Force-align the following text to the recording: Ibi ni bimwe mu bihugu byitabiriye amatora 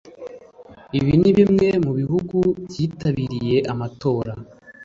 Ibi 0.97 1.13
ni 1.21 1.31
bimwe 1.37 1.67
mu 1.85 1.91
bihugu 1.99 2.37
byitabiriye 2.65 3.57
amatora 3.71 4.33